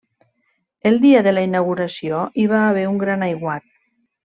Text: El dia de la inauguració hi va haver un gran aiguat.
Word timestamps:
El 0.91 0.97
dia 1.03 1.21
de 1.29 1.35
la 1.39 1.43
inauguració 1.49 2.25
hi 2.41 2.49
va 2.57 2.65
haver 2.73 2.89
un 2.97 3.01
gran 3.07 3.31
aiguat. 3.33 3.73